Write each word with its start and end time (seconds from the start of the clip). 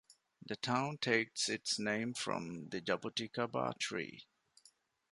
The 0.43 0.55
town 0.55 0.97
takes 0.97 1.47
its 1.47 1.77
name 1.77 2.15
from 2.15 2.69
the 2.69 2.81
"jabuticaba" 2.81 3.77
tree. 3.77 4.25